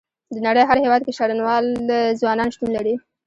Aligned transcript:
د 0.33 0.35
نړۍ 0.47 0.63
هر 0.69 0.77
هيواد 0.83 1.01
کې 1.03 1.15
شرنوال 1.17 1.65
ځوانان 2.21 2.49
شتون 2.53 2.69
لري. 2.77 2.95